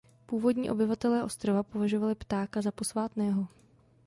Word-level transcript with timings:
Původní 0.25 0.69
obyvatelé 0.69 1.23
ostrova 1.23 1.63
považovali 1.63 2.15
ptáka 2.15 2.61
za 2.61 2.71
posvátného. 2.71 3.47